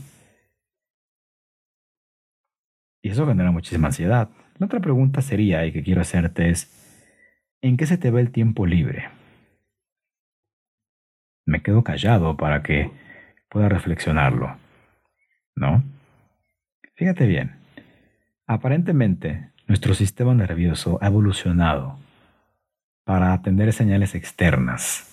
Y 3.02 3.08
eso 3.08 3.26
genera 3.26 3.50
muchísima 3.50 3.88
ansiedad. 3.88 4.28
La 4.58 4.66
otra 4.66 4.80
pregunta 4.80 5.22
sería, 5.22 5.64
y 5.64 5.72
que 5.72 5.82
quiero 5.82 6.02
hacerte 6.02 6.50
es, 6.50 6.68
¿en 7.62 7.78
qué 7.78 7.86
se 7.86 7.96
te 7.96 8.10
ve 8.10 8.20
el 8.20 8.32
tiempo 8.32 8.66
libre? 8.66 9.08
Me 11.46 11.62
quedo 11.62 11.82
callado 11.84 12.36
para 12.36 12.62
que 12.62 12.90
pueda 13.48 13.70
reflexionarlo. 13.70 14.58
¿No? 15.56 15.82
Fíjate 16.96 17.26
bien. 17.26 17.56
Aparentemente, 18.46 19.52
nuestro 19.66 19.94
sistema 19.94 20.34
nervioso 20.34 20.98
ha 21.00 21.06
evolucionado 21.06 21.98
para 23.04 23.32
atender 23.32 23.72
señales 23.72 24.14
externas 24.14 25.09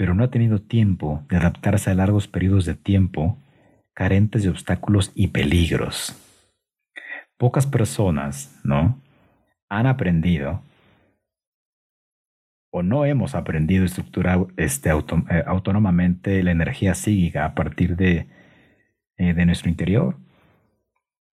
pero 0.00 0.14
no 0.14 0.24
ha 0.24 0.30
tenido 0.30 0.62
tiempo 0.62 1.26
de 1.28 1.36
adaptarse 1.36 1.90
a 1.90 1.94
largos 1.94 2.26
periodos 2.26 2.64
de 2.64 2.72
tiempo 2.74 3.36
carentes 3.92 4.42
de 4.42 4.48
obstáculos 4.48 5.12
y 5.14 5.26
peligros. 5.26 6.16
Pocas 7.36 7.66
personas, 7.66 8.58
¿no? 8.64 8.98
Han 9.68 9.86
aprendido 9.86 10.62
o 12.70 12.82
no 12.82 13.04
hemos 13.04 13.34
aprendido 13.34 13.82
a 13.82 13.86
estructurar 13.88 14.46
este, 14.56 14.88
eh, 14.88 15.44
autónomamente 15.46 16.42
la 16.42 16.52
energía 16.52 16.94
psíquica 16.94 17.44
a 17.44 17.54
partir 17.54 17.94
de, 17.94 18.26
eh, 19.18 19.34
de 19.34 19.44
nuestro 19.44 19.68
interior. 19.68 20.16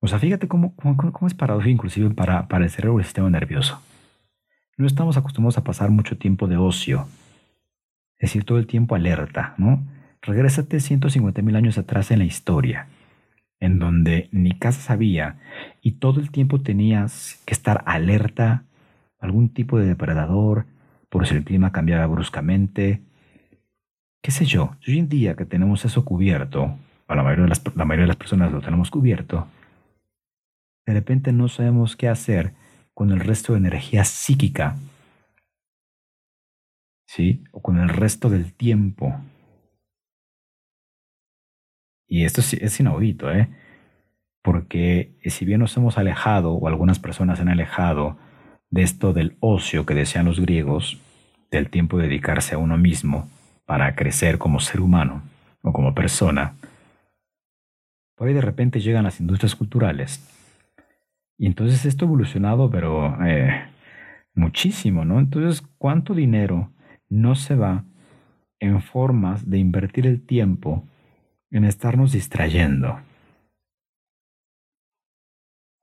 O 0.01 0.09
sea, 0.09 0.19
fíjate 0.19 0.50
cómo, 0.50 0.75
cómo, 0.75 1.25
es 1.25 1.33
paradójico 1.33 1.71
inclusive 1.71 2.09
para, 2.09 2.50
para 2.50 2.65
el 2.65 2.69
cerebro 2.69 3.00
y 3.00 3.03
el 3.03 3.05
sistema 3.05 3.29
nervioso. 3.29 3.81
No 4.75 4.86
estamos 4.86 5.15
acostumbrados 5.15 5.57
a 5.57 5.63
pasar 5.63 5.89
mucho 5.89 6.17
tiempo 6.17 6.50
de 6.50 6.57
ocio 6.57 7.07
es 8.19 8.29
decir, 8.29 8.43
todo 8.43 8.57
el 8.57 8.67
tiempo 8.67 8.95
alerta, 8.95 9.53
¿no? 9.57 9.86
Regrésate 10.21 10.79
150 10.79 11.41
mil 11.41 11.55
años 11.55 11.77
atrás 11.77 12.12
en 12.12 12.19
la 12.19 12.25
historia, 12.25 12.88
en 13.59 13.79
donde 13.79 14.27
ni 14.31 14.57
casa 14.57 14.93
había 14.93 15.38
y 15.81 15.93
todo 15.93 16.19
el 16.19 16.31
tiempo 16.31 16.62
tenías 16.62 17.41
que 17.45 17.53
estar 17.53 17.83
alerta 17.86 18.63
algún 19.19 19.50
tipo 19.50 19.79
de 19.79 19.86
depredador, 19.86 20.65
por 21.09 21.27
si 21.27 21.36
el 21.36 21.43
clima 21.43 21.71
cambiaba 21.71 22.05
bruscamente. 22.07 23.01
¿Qué 24.21 24.31
sé 24.31 24.45
yo? 24.45 24.75
Hoy 24.88 25.00
en 25.00 25.09
día 25.09 25.36
que 25.36 25.45
tenemos 25.45 25.86
eso 25.86 26.03
cubierto, 26.03 26.75
a 27.07 27.15
la 27.15 27.24
mayoría 27.24 27.43
de 27.43 27.50
las, 27.50 27.63
la 27.75 27.86
mayoría 27.86 28.03
de 28.03 28.09
las 28.09 28.17
personas 28.17 28.51
lo 28.51 28.62
tenemos 28.62 28.91
cubierto, 28.91 29.47
de 30.86 30.93
repente 30.93 31.31
no 31.31 31.47
sabemos 31.47 31.95
qué 31.95 32.07
hacer 32.07 32.53
con 32.93 33.12
el 33.12 33.19
resto 33.19 33.53
de 33.53 33.59
energía 33.59 34.03
psíquica 34.03 34.75
¿sí? 37.08 37.44
O 37.52 37.62
con 37.62 37.80
el 37.80 37.90
resto 37.90 38.30
del 38.30 38.54
tiempo. 38.54 39.16
Y 42.08 42.26
esto 42.26 42.42
es, 42.42 42.80
inaudito, 42.80 43.32
¿eh? 43.32 43.50
Porque 44.44 45.18
si 45.26 45.44
bien 45.46 45.60
nos 45.60 45.76
hemos 45.76 45.98
alejado, 45.98 46.54
o 46.54 46.68
algunas 46.68 47.00
personas 47.00 47.40
han 47.40 47.50
alejado, 47.50 48.18
de 48.70 48.84
esto 48.84 49.14
del 49.14 49.38
ocio 49.40 49.86
que 49.86 49.96
decían 49.96 50.26
los 50.26 50.40
griegos, 50.40 51.02
del 51.50 51.70
tiempo 51.70 51.98
de 51.98 52.08
dedicarse 52.08 52.56
a 52.56 52.58
uno 52.58 52.78
mismo 52.78 53.30
para 53.66 53.96
crecer 53.96 54.38
como 54.38 54.60
ser 54.60 54.82
humano 54.82 55.24
o 55.62 55.74
como 55.74 55.96
persona, 55.96 56.54
por 58.16 58.28
ahí 58.28 58.34
de 58.34 58.42
repente 58.42 58.80
llegan 58.80 59.04
las 59.04 59.20
industrias 59.20 59.56
culturales. 59.56 60.26
Y 61.38 61.46
entonces 61.46 61.86
esto 61.86 62.06
ha 62.06 62.08
evolucionado, 62.08 62.70
pero 62.70 63.24
eh, 63.26 63.70
muchísimo, 64.34 65.06
¿no? 65.06 65.20
Entonces, 65.20 65.62
¿cuánto 65.78 66.14
dinero 66.14 66.72
no 67.10 67.36
se 67.36 67.56
va 67.56 67.86
en 68.60 68.82
formas 68.82 69.50
de 69.50 69.58
invertir 69.60 70.08
el 70.08 70.26
tiempo 70.26 70.84
en 71.52 71.64
estarnos 71.64 72.12
distrayendo. 72.12 73.00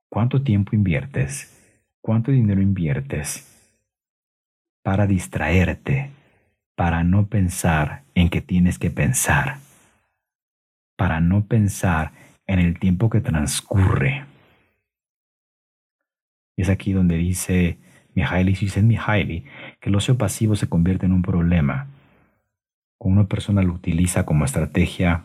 ¿Cuánto 0.09 0.43
tiempo 0.43 0.75
inviertes? 0.75 1.51
¿Cuánto 2.01 2.31
dinero 2.31 2.61
inviertes 2.61 3.51
para 4.83 5.07
distraerte, 5.07 6.11
para 6.75 7.03
no 7.03 7.27
pensar 7.27 8.03
en 8.13 8.29
que 8.29 8.41
tienes 8.41 8.77
que 8.77 8.91
pensar, 8.91 9.57
para 10.95 11.19
no 11.19 11.45
pensar 11.45 12.11
en 12.45 12.59
el 12.59 12.79
tiempo 12.79 13.09
que 13.09 13.21
transcurre? 13.21 14.25
Es 16.57 16.69
aquí 16.69 16.93
donde 16.93 17.17
dice 17.17 17.77
Mihaly 18.15 18.53
Csikszentmihalyi, 18.53 19.45
que 19.79 19.89
el 19.89 19.95
ocio 19.95 20.17
pasivo 20.17 20.55
se 20.55 20.67
convierte 20.67 21.05
en 21.05 21.11
un 21.11 21.21
problema. 21.21 21.87
Cuando 22.97 23.21
una 23.21 23.29
persona 23.29 23.61
lo 23.61 23.73
utiliza 23.73 24.25
como 24.25 24.45
estrategia 24.45 25.23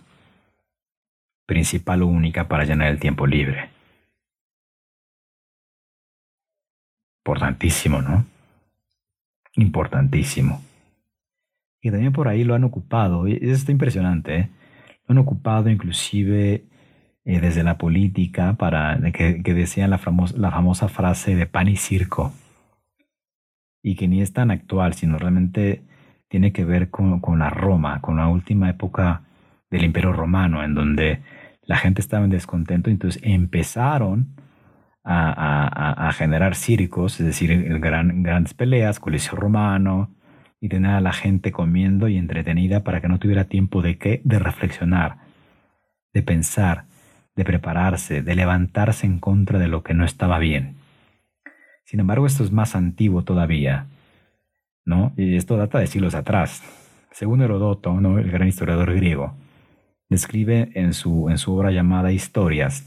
principal 1.47 2.03
o 2.03 2.09
única 2.09 2.49
para 2.49 2.65
llenar 2.65 2.89
el 2.89 2.99
tiempo 2.99 3.27
libre. 3.27 3.71
Importantísimo, 7.25 8.03
¿no? 8.03 8.25
Importantísimo. 9.55 10.63
Y 11.81 11.91
también 11.91 12.13
por 12.13 12.29
ahí 12.29 12.45
lo 12.45 12.55
han 12.55 12.65
ocupado, 12.65 13.27
y 13.29 13.35
eso 13.35 13.53
está 13.53 13.73
impresionante, 13.73 14.37
¿eh? 14.37 14.51
lo 15.07 15.13
han 15.13 15.19
ocupado 15.19 15.71
inclusive 15.71 16.65
eh, 17.25 17.41
desde 17.41 17.63
la 17.63 17.79
política 17.79 18.55
para 18.55 18.99
que, 19.13 19.41
decían 19.55 19.91
la, 19.91 20.01
la 20.37 20.51
famosa 20.51 20.89
frase 20.89 21.37
de 21.37 21.47
pan 21.47 21.69
y 21.69 21.77
circo 21.77 22.33
y 23.83 23.97
que 23.97 24.09
ni 24.09 24.21
es 24.21 24.33
tan 24.33 24.51
actual, 24.51 24.95
sino 24.95 25.19
realmente 25.19 25.83
tiene 26.29 26.53
que 26.53 26.65
ver 26.65 26.91
con, 26.91 27.21
la 27.39 27.51
Roma, 27.51 28.01
con 28.01 28.17
la 28.17 28.29
última 28.29 28.71
época 28.71 29.23
del 29.71 29.85
Imperio 29.85 30.13
Romano, 30.13 30.63
en 30.63 30.75
donde 30.75 31.23
la 31.65 31.77
gente 31.77 32.01
estaba 32.01 32.25
en 32.25 32.31
descontento, 32.31 32.91
entonces 32.91 33.21
empezaron 33.25 34.37
a, 35.03 36.11
generar 36.15 36.55
circos, 36.55 37.19
es 37.21 37.27
decir, 37.27 37.79
gran, 37.81 38.23
grandes 38.23 38.55
peleas, 38.55 39.01
coliseo 39.01 39.37
romano, 39.37 40.11
y 40.61 40.69
tener 40.69 40.93
a 40.93 41.01
la 41.01 41.13
gente 41.13 41.53
comiendo 41.53 42.09
y 42.09 42.19
entretenida 42.19 42.85
para 42.85 43.01
que 43.01 43.09
no 43.09 43.19
tuviera 43.19 43.45
tiempo 43.45 43.81
de 43.81 43.97
qué, 43.97 44.21
de 44.25 44.39
reflexionar, 44.39 45.17
de 46.13 46.23
pensar, 46.23 46.85
de 47.35 47.45
prepararse, 47.45 48.23
de 48.23 48.35
levantarse 48.35 49.07
en 49.07 49.19
contra 49.19 49.59
de 49.59 49.69
lo 49.69 49.83
que 49.83 49.95
no 49.95 50.05
estaba 50.05 50.39
bien. 50.39 50.80
Sin 51.85 52.01
embargo, 52.01 52.27
esto 52.27 52.45
es 52.45 52.53
más 52.53 52.75
antiguo 52.77 53.25
todavía, 53.25 53.87
¿no? 54.85 55.13
Y 55.17 55.37
esto 55.37 55.57
data 55.57 55.79
de 55.79 55.87
siglos 55.87 56.15
atrás. 56.15 56.63
Según 57.13 57.43
Herodoto, 57.43 58.01
¿no? 58.01 58.19
el 58.19 58.31
gran 58.31 58.49
historiador 58.49 58.95
griego, 58.95 59.35
describe 60.09 60.71
en 60.75 60.95
su, 60.95 61.29
en 61.29 61.39
su 61.39 61.53
obra 61.53 61.73
llamada 61.73 62.13
Historias, 62.13 62.85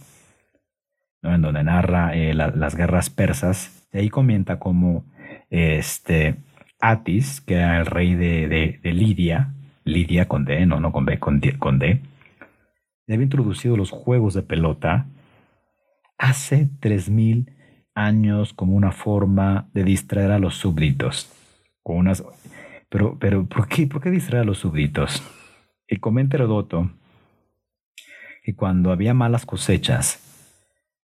¿no? 1.21 1.35
en 1.35 1.41
donde 1.41 1.63
narra 1.63 2.15
eh, 2.15 2.33
las 2.33 2.75
guerras 2.75 3.09
persas, 3.09 3.87
y 3.91 3.97
ahí 3.97 4.09
comenta 4.09 4.59
cómo 4.59 5.05
este, 5.49 6.37
Atis, 6.79 7.41
que 7.41 7.55
era 7.55 7.79
el 7.79 7.85
rey 7.85 8.15
de, 8.15 8.79
de, 8.81 8.93
Lidia, 8.93 9.53
Lidia 9.83 10.27
con 10.27 10.45
D, 10.45 10.65
no, 10.65 10.79
no 10.79 10.91
con 10.91 11.05
B, 11.05 11.19
con 11.19 11.39
D, 11.39 11.57
con 11.57 11.79
había 13.07 13.23
introducido 13.23 13.77
los 13.77 13.91
juegos 13.91 14.33
de 14.33 14.41
pelota 14.41 15.07
hace 16.17 16.69
3.000 16.81 17.53
años 17.95 18.53
como 18.53 18.75
una 18.75 18.91
forma 18.91 19.69
de 19.73 19.83
distraer 19.83 20.31
a 20.31 20.39
los 20.39 20.55
súbditos. 20.55 21.31
Unas, 21.83 22.23
pero, 22.89 23.17
pero 23.19 23.45
¿por, 23.45 23.67
qué, 23.67 23.87
¿por 23.87 24.01
qué 24.01 24.09
distraer 24.09 24.43
a 24.43 24.45
los 24.45 24.59
súbditos? 24.59 25.23
Y 25.87 25.97
comenta 25.97 26.37
Herodoto 26.37 26.91
que 28.43 28.55
cuando 28.55 28.91
había 28.91 29.13
malas 29.13 29.45
cosechas, 29.45 30.19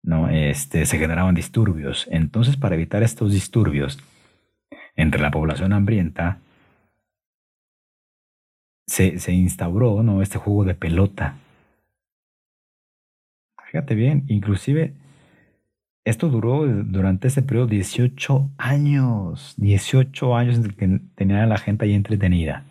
¿no? 0.04 0.30
este, 0.30 0.86
se 0.86 0.98
generaban 0.98 1.36
disturbios. 1.36 2.08
Entonces, 2.10 2.56
para 2.58 2.76
evitar 2.76 3.04
estos 3.04 3.32
disturbios 3.32 4.00
entre 4.96 5.22
la 5.22 5.32
población 5.32 5.74
hambrienta, 5.74 6.40
se, 8.86 9.20
se 9.20 9.34
instauró 9.34 10.04
¿no? 10.04 10.22
este 10.22 10.38
juego 10.38 10.64
de 10.64 10.76
pelota 10.76 11.36
Fíjate 13.72 13.96
bien, 13.96 14.24
inclusive 14.28 14.94
esto 16.10 16.30
duró 16.30 16.66
durante 16.66 17.28
ese 17.28 17.42
periodo 17.42 17.68
18 17.68 18.52
años, 18.58 19.54
18 19.58 20.38
años 20.38 20.56
en 20.56 20.72
que 20.72 21.02
tenía 21.16 21.46
la 21.46 21.58
gente 21.58 21.84
ahí 21.84 21.94
entretenida. 21.94 22.64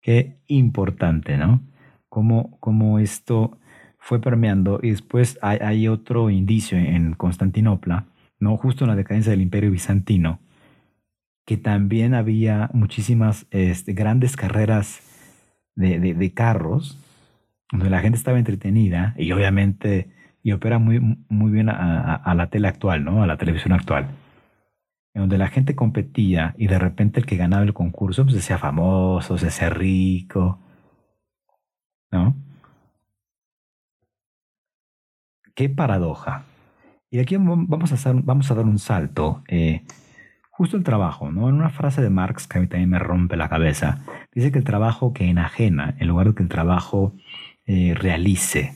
Qué 0.00 0.36
importante, 0.46 1.36
¿no? 1.36 1.60
Cómo, 2.08 2.56
cómo 2.60 3.00
esto 3.00 3.58
fue 3.98 4.20
permeando 4.20 4.78
y 4.80 4.90
después 4.90 5.36
hay, 5.42 5.88
otro 5.88 6.30
indicio 6.30 6.78
en 6.78 7.14
Constantinopla, 7.14 8.06
¿no? 8.38 8.56
Justo 8.56 8.84
en 8.84 8.90
la 8.90 8.96
decadencia 8.96 9.32
del 9.32 9.42
imperio 9.42 9.72
bizantino, 9.72 10.38
que 11.44 11.56
también 11.56 12.14
había 12.14 12.70
muchísimas 12.72 13.46
este, 13.50 13.94
grandes 13.94 14.36
carreras 14.36 15.00
de, 15.74 15.98
de 15.98 16.34
carros 16.34 17.00
donde 17.72 17.90
la 17.90 18.00
gente 18.00 18.16
estaba 18.16 18.38
entretenida 18.38 19.14
y 19.18 19.32
obviamente 19.32 20.17
y 20.48 20.52
opera 20.52 20.78
muy, 20.78 20.98
muy 21.28 21.50
bien 21.50 21.68
a, 21.68 22.34
la 22.34 22.48
tele 22.48 22.68
actual, 22.68 23.04
¿no? 23.04 23.22
A 23.22 23.26
la 23.26 23.36
televisión 23.36 23.74
actual. 23.74 24.08
En 25.12 25.20
donde 25.22 25.36
la 25.36 25.48
gente 25.48 25.76
competía 25.76 26.54
y 26.56 26.68
de 26.68 26.78
repente 26.78 27.20
el 27.20 27.26
que 27.26 27.36
ganaba 27.36 27.64
el 27.64 27.74
concurso 27.74 28.24
pues 28.24 28.32
se 28.34 28.40
hacía 28.40 28.56
famoso, 28.56 29.36
se 29.36 29.48
hacía 29.48 29.68
rico, 29.68 30.58
¿no? 32.10 32.34
Qué 35.54 35.68
paradoja. 35.68 36.44
Y 37.10 37.18
aquí 37.18 37.36
vamos 37.36 37.92
a, 37.92 37.96
hacer, 37.96 38.14
vamos 38.22 38.50
a 38.50 38.54
dar 38.54 38.64
un 38.64 38.78
salto. 38.78 39.42
Eh, 39.48 39.84
justo 40.50 40.78
el 40.78 40.82
trabajo, 40.82 41.30
¿no? 41.30 41.50
En 41.50 41.56
una 41.56 41.68
frase 41.68 42.00
de 42.00 42.08
Marx 42.08 42.46
que 42.46 42.56
a 42.56 42.60
mí 42.62 42.68
también 42.68 42.88
me 42.88 42.98
rompe 42.98 43.36
la 43.36 43.50
cabeza, 43.50 43.98
dice 44.32 44.50
que 44.50 44.58
el 44.58 44.64
trabajo 44.64 45.12
que 45.12 45.26
enajena, 45.28 45.94
en 45.98 46.08
lugar 46.08 46.28
de 46.28 46.34
que 46.34 46.42
el 46.42 46.48
trabajo 46.48 47.12
eh, 47.66 47.92
realice. 47.94 48.72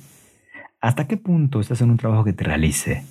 ¿Hasta 0.82 1.06
qué 1.06 1.16
punto 1.16 1.60
estás 1.60 1.80
en 1.80 1.90
un 1.90 1.96
trabajo 1.96 2.24
que 2.24 2.32
te 2.32 2.44
realice? 2.44 3.04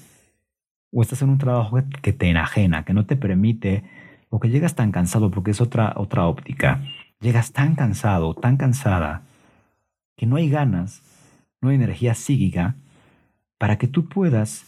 ¿O 0.91 1.01
estás 1.01 1.21
en 1.21 1.29
un 1.29 1.37
trabajo 1.37 1.77
que 2.01 2.11
te 2.13 2.29
enajena, 2.29 2.83
que 2.83 2.93
no 2.93 3.05
te 3.05 3.15
permite, 3.15 3.83
o 4.29 4.39
que 4.39 4.49
llegas 4.49 4.75
tan 4.75 4.91
cansado, 4.91 5.31
porque 5.31 5.51
es 5.51 5.61
otra, 5.61 5.93
otra 5.95 6.27
óptica, 6.27 6.83
llegas 7.21 7.53
tan 7.53 7.75
cansado, 7.75 8.33
tan 8.33 8.57
cansada, 8.57 9.23
que 10.17 10.25
no 10.25 10.35
hay 10.35 10.49
ganas, 10.49 11.01
no 11.61 11.69
hay 11.69 11.75
energía 11.75 12.13
psíquica 12.13 12.75
para 13.57 13.77
que 13.77 13.87
tú 13.87 14.09
puedas 14.09 14.65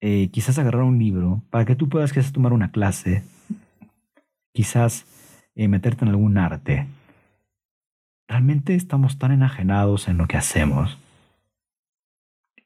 eh, 0.00 0.30
quizás 0.32 0.58
agarrar 0.58 0.82
un 0.82 0.98
libro, 0.98 1.42
para 1.48 1.64
que 1.64 1.76
tú 1.76 1.88
puedas 1.88 2.12
quizás 2.12 2.32
tomar 2.32 2.52
una 2.52 2.72
clase, 2.72 3.22
quizás 4.52 5.06
eh, 5.54 5.68
meterte 5.68 6.04
en 6.04 6.10
algún 6.10 6.38
arte, 6.38 6.86
¿Realmente 8.30 8.74
estamos 8.74 9.18
tan 9.18 9.32
enajenados 9.32 10.06
en 10.06 10.18
lo 10.18 10.28
que 10.28 10.36
hacemos? 10.36 10.98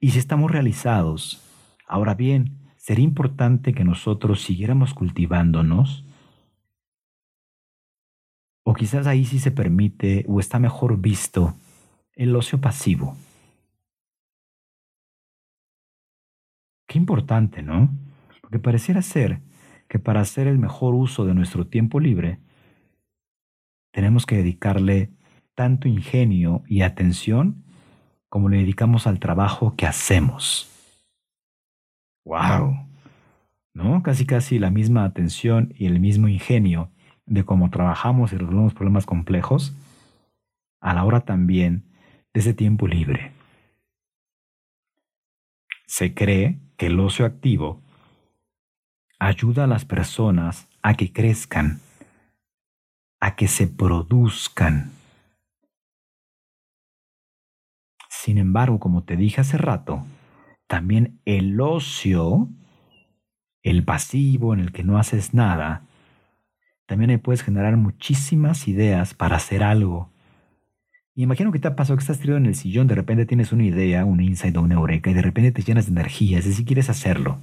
Y 0.02 0.10
si 0.10 0.18
estamos 0.18 0.50
realizados, 0.50 1.40
ahora 1.86 2.14
bien, 2.14 2.58
sería 2.76 3.04
importante 3.04 3.72
que 3.72 3.84
nosotros 3.84 4.42
siguiéramos 4.42 4.94
cultivándonos. 4.94 6.04
O 8.64 8.74
quizás 8.74 9.06
ahí 9.06 9.24
sí 9.24 9.38
se 9.38 9.52
permite 9.52 10.24
o 10.26 10.40
está 10.40 10.58
mejor 10.58 11.00
visto 11.00 11.54
el 12.16 12.34
ocio 12.34 12.60
pasivo. 12.60 13.16
Qué 16.88 16.98
importante, 16.98 17.62
¿no? 17.62 17.88
Porque 18.40 18.58
pareciera 18.58 19.02
ser 19.02 19.40
que 19.88 20.00
para 20.00 20.20
hacer 20.20 20.48
el 20.48 20.58
mejor 20.58 20.96
uso 20.96 21.24
de 21.24 21.34
nuestro 21.34 21.68
tiempo 21.68 22.00
libre, 22.00 22.40
tenemos 23.92 24.26
que 24.26 24.38
dedicarle 24.38 25.12
tanto 25.54 25.86
ingenio 25.86 26.64
y 26.66 26.82
atención 26.82 27.62
como 28.32 28.48
le 28.48 28.56
dedicamos 28.56 29.06
al 29.06 29.20
trabajo 29.20 29.76
que 29.76 29.84
hacemos. 29.84 30.66
¡Wow! 32.24 32.78
¿No? 33.74 34.02
Casi 34.02 34.24
casi 34.24 34.58
la 34.58 34.70
misma 34.70 35.04
atención 35.04 35.74
y 35.76 35.84
el 35.84 36.00
mismo 36.00 36.28
ingenio 36.28 36.88
de 37.26 37.44
cómo 37.44 37.68
trabajamos 37.68 38.32
y 38.32 38.38
resolvemos 38.38 38.72
problemas 38.72 39.04
complejos, 39.04 39.76
a 40.80 40.94
la 40.94 41.04
hora 41.04 41.20
también 41.20 41.84
de 42.32 42.40
ese 42.40 42.54
tiempo 42.54 42.88
libre. 42.88 43.32
Se 45.86 46.14
cree 46.14 46.58
que 46.78 46.86
el 46.86 46.98
ocio 47.00 47.26
activo 47.26 47.82
ayuda 49.18 49.64
a 49.64 49.66
las 49.66 49.84
personas 49.84 50.68
a 50.80 50.94
que 50.94 51.12
crezcan, 51.12 51.80
a 53.20 53.36
que 53.36 53.46
se 53.46 53.66
produzcan, 53.66 54.90
Sin 58.22 58.38
embargo, 58.38 58.78
como 58.78 59.02
te 59.02 59.16
dije 59.16 59.40
hace 59.40 59.58
rato, 59.58 60.06
también 60.68 61.18
el 61.24 61.60
ocio, 61.60 62.48
el 63.64 63.84
pasivo 63.84 64.54
en 64.54 64.60
el 64.60 64.70
que 64.70 64.84
no 64.84 64.96
haces 64.96 65.34
nada, 65.34 65.88
también 66.86 67.10
ahí 67.10 67.16
puedes 67.16 67.42
generar 67.42 67.76
muchísimas 67.76 68.68
ideas 68.68 69.12
para 69.12 69.34
hacer 69.34 69.64
algo. 69.64 70.12
Y 71.16 71.24
imagino 71.24 71.50
que 71.50 71.58
te 71.58 71.66
ha 71.66 71.74
pasado 71.74 71.96
que 71.96 72.02
estás 72.02 72.20
tirado 72.20 72.38
en 72.38 72.46
el 72.46 72.54
sillón, 72.54 72.86
de 72.86 72.94
repente 72.94 73.26
tienes 73.26 73.50
una 73.50 73.64
idea, 73.64 74.04
un 74.04 74.20
insight 74.20 74.56
o 74.56 74.62
una 74.62 74.76
eureka, 74.76 75.10
y 75.10 75.14
de 75.14 75.22
repente 75.22 75.50
te 75.50 75.62
llenas 75.62 75.86
de 75.86 75.90
energía, 75.90 76.38
es 76.38 76.44
decir, 76.44 76.64
quieres 76.64 76.90
hacerlo. 76.90 77.40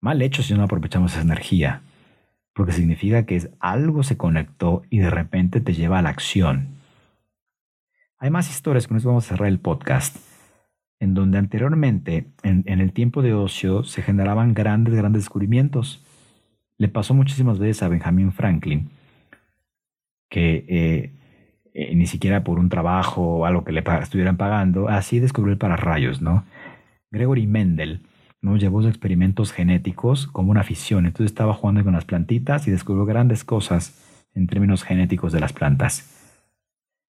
Mal 0.00 0.22
hecho 0.22 0.42
si 0.42 0.54
no 0.54 0.62
aprovechamos 0.62 1.12
esa 1.12 1.20
energía, 1.20 1.82
porque 2.54 2.72
significa 2.72 3.26
que 3.26 3.50
algo 3.60 4.02
se 4.02 4.16
conectó 4.16 4.84
y 4.88 5.00
de 5.00 5.10
repente 5.10 5.60
te 5.60 5.74
lleva 5.74 5.98
a 5.98 6.02
la 6.02 6.08
acción. 6.08 6.75
Hay 8.18 8.30
más 8.30 8.48
historias 8.48 8.86
con 8.86 8.96
eso 8.96 9.08
vamos 9.08 9.26
a 9.26 9.28
cerrar 9.28 9.48
el 9.48 9.58
podcast, 9.58 10.16
en 11.00 11.12
donde 11.12 11.36
anteriormente, 11.36 12.28
en, 12.42 12.64
el 12.66 12.92
tiempo 12.92 13.20
de 13.20 13.34
ocio, 13.34 13.84
se 13.84 14.02
generaban 14.02 14.54
grandes, 14.54 14.94
grandes 14.94 15.24
descubrimientos. 15.24 16.02
Le 16.78 16.88
pasó 16.88 17.12
muchísimas 17.12 17.58
veces 17.58 17.82
a 17.82 17.88
Benjamin 17.88 18.32
Franklin, 18.32 18.88
que 20.30 20.64
eh, 20.68 21.12
eh, 21.74 21.94
ni 21.94 22.06
siquiera 22.06 22.42
por 22.42 22.58
un 22.58 22.70
trabajo 22.70 23.20
o 23.22 23.44
algo 23.44 23.64
que 23.64 23.72
le 23.72 23.84
estuvieran 24.00 24.38
pagando, 24.38 24.88
así 24.88 25.20
descubrió 25.20 25.52
el 25.52 25.58
pararrayos, 25.58 26.22
¿no? 26.22 26.44
Gregory 27.10 27.46
Mendel, 27.46 28.00
¿no? 28.40 28.56
Llevó 28.56 28.80
sus 28.80 28.88
experimentos 28.88 29.52
genéticos 29.52 30.26
como 30.26 30.52
una 30.52 30.60
afición, 30.60 31.04
entonces 31.04 31.32
estaba 31.32 31.52
jugando 31.52 31.84
con 31.84 31.92
las 31.92 32.06
plantitas 32.06 32.66
y 32.66 32.70
descubrió 32.70 33.04
grandes 33.04 33.44
cosas 33.44 34.24
en 34.34 34.46
términos 34.46 34.84
genéticos 34.84 35.32
de 35.32 35.40
las 35.40 35.52
plantas. 35.52 36.15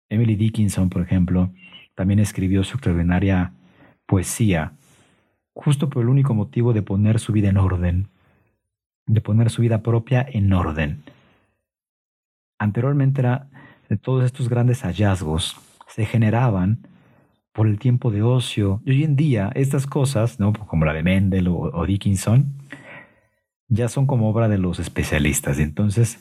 Emily 0.10 0.36
Dickinson, 0.36 0.90
por 0.90 1.02
ejemplo, 1.02 1.52
también 1.96 2.20
escribió 2.20 2.64
su 2.64 2.78
extraordinaria 2.78 3.54
poesía, 4.06 4.74
justo 5.54 5.90
por 5.90 6.04
el 6.04 6.10
único 6.10 6.34
motivo 6.34 6.74
de 6.74 6.82
poner 6.82 7.20
su 7.20 7.32
vida 7.32 7.50
en 7.50 7.58
orden, 7.58 8.10
de 9.08 9.22
poner 9.22 9.50
su 9.50 9.62
vida 9.62 9.82
propia 9.82 10.26
en 10.28 10.52
orden. 10.54 11.04
Anteriormente 12.60 13.22
de 13.90 13.98
todos 13.98 14.26
estos 14.26 14.50
grandes 14.50 14.82
hallazgos 14.82 15.58
se 15.88 16.06
generaban 16.06 16.88
por 17.52 17.68
el 17.68 17.80
tiempo 17.80 18.12
de 18.12 18.22
ocio. 18.22 18.82
Y 18.86 18.92
hoy 18.92 19.04
en 19.04 19.16
día 19.16 19.52
estas 19.56 19.88
cosas, 19.88 20.40
¿no? 20.40 20.54
como 20.54 20.86
la 20.86 20.94
de 20.94 21.04
Mendel 21.04 21.48
o, 21.48 21.56
o 21.56 21.86
Dickinson, 21.86 22.54
ya 23.68 23.88
son 23.88 24.06
como 24.06 24.30
obra 24.30 24.48
de 24.50 24.58
los 24.58 24.80
especialistas. 24.80 25.60
Entonces, 25.60 26.20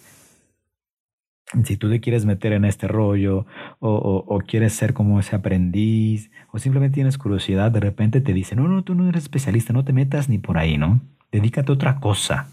si 1.64 1.76
tú 1.76 1.90
te 1.90 2.00
quieres 2.00 2.24
meter 2.24 2.52
en 2.52 2.64
este 2.64 2.88
rollo 2.88 3.46
o, 3.78 4.40
quieres 4.46 4.72
ser 4.72 4.94
como 4.94 5.20
ese 5.20 5.36
aprendiz 5.36 6.30
o 6.52 6.58
simplemente 6.58 6.94
tienes 6.94 7.18
curiosidad, 7.18 7.70
de 7.70 7.80
repente 7.80 8.20
te 8.20 8.32
dicen, 8.32 8.58
no, 8.58 8.68
no, 8.68 8.82
tú 8.82 8.94
no 8.94 9.08
eres 9.08 9.24
especialista, 9.24 9.72
no 9.72 9.84
te 9.84 9.92
metas 9.92 10.28
ni 10.28 10.38
por 10.38 10.58
ahí, 10.58 10.78
¿no? 10.78 11.00
Dedícate 11.30 11.70
a 11.70 11.74
otra 11.74 12.00
cosa. 12.00 12.48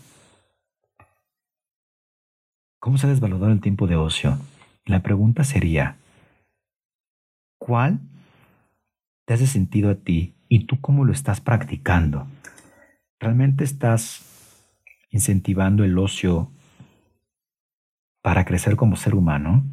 ¿Cómo 2.79 2.97
se 2.97 3.07
desvalorado 3.07 3.51
el 3.51 3.61
tiempo 3.61 3.87
de 3.87 3.95
ocio? 3.95 4.37
La 4.85 5.01
pregunta 5.01 5.43
sería, 5.43 5.97
¿cuál 7.59 7.99
te 9.25 9.35
hace 9.35 9.45
sentido 9.45 9.91
a 9.91 9.95
ti 9.95 10.33
y 10.49 10.65
tú 10.65 10.81
cómo 10.81 11.05
lo 11.05 11.13
estás 11.13 11.41
practicando? 11.41 12.27
¿Realmente 13.19 13.63
estás 13.63 14.25
incentivando 15.11 15.83
el 15.83 15.97
ocio 15.99 16.49
para 18.21 18.45
crecer 18.45 18.75
como 18.75 18.95
ser 18.95 19.15
humano? 19.15 19.63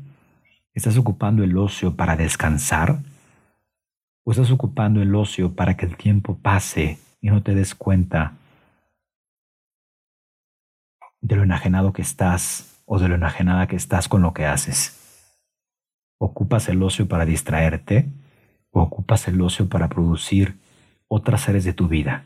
¿Estás 0.75 0.97
ocupando 0.97 1.43
el 1.43 1.57
ocio 1.57 1.97
para 1.97 2.17
descansar? 2.17 2.99
¿O 4.25 4.31
estás 4.31 4.51
ocupando 4.51 5.03
el 5.03 5.15
ocio 5.15 5.55
para 5.55 5.77
que 5.77 5.87
el 5.87 5.97
tiempo 5.97 6.39
pase 6.39 6.99
y 7.21 7.31
no 7.31 7.43
te 7.43 7.55
des 7.55 7.75
cuenta 7.75 8.35
de 11.21 11.37
lo 11.37 11.43
enajenado 11.43 11.93
que 11.93 12.03
estás 12.03 12.83
o 12.85 12.99
de 12.99 13.09
lo 13.09 13.17
enajenada 13.17 13.67
que 13.67 13.77
estás 13.77 14.09
con 14.09 14.23
lo 14.23 14.33
que 14.33 14.47
haces? 14.47 14.95
¿Ocupas 16.19 16.69
el 16.69 16.83
ocio 16.83 17.09
para 17.09 17.25
distraerte 17.25 18.09
o 18.71 18.83
ocupas 18.83 19.29
el 19.29 19.41
ocio 19.41 19.69
para 19.69 19.89
producir 19.89 20.59
otras 21.09 21.43
series 21.43 21.65
de 21.65 21.73
tu 21.73 21.89
vida? 21.89 22.25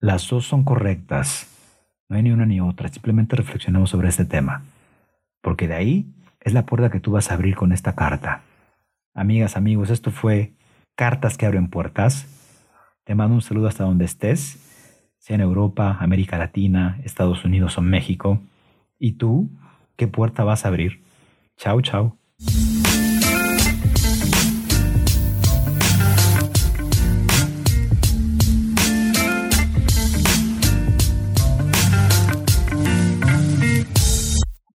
Las 0.00 0.28
dos 0.28 0.46
son 0.46 0.64
correctas 0.64 1.53
no 2.14 2.18
hay 2.18 2.22
ni 2.22 2.30
una 2.30 2.46
ni 2.46 2.60
otra, 2.60 2.88
simplemente 2.88 3.34
reflexionemos 3.34 3.90
sobre 3.90 4.08
este 4.08 4.24
tema, 4.24 4.62
porque 5.42 5.66
de 5.66 5.74
ahí 5.74 6.14
es 6.40 6.52
la 6.52 6.64
puerta 6.64 6.88
que 6.88 7.00
tú 7.00 7.10
vas 7.10 7.28
a 7.28 7.34
abrir 7.34 7.56
con 7.56 7.72
esta 7.72 7.96
carta. 7.96 8.42
Amigas, 9.14 9.56
amigos, 9.56 9.90
esto 9.90 10.12
fue 10.12 10.52
Cartas 10.94 11.36
que 11.36 11.44
abren 11.44 11.70
puertas. 11.70 12.28
Te 13.02 13.16
mando 13.16 13.34
un 13.34 13.42
saludo 13.42 13.66
hasta 13.66 13.82
donde 13.82 14.04
estés, 14.04 14.60
sea 15.18 15.34
en 15.34 15.40
Europa, 15.40 15.98
América 15.98 16.38
Latina, 16.38 17.00
Estados 17.02 17.44
Unidos 17.44 17.78
o 17.78 17.80
México. 17.80 18.38
¿Y 18.96 19.14
tú 19.14 19.50
qué 19.96 20.06
puerta 20.06 20.44
vas 20.44 20.64
a 20.64 20.68
abrir? 20.68 21.02
Chao, 21.56 21.80
chao. 21.80 22.16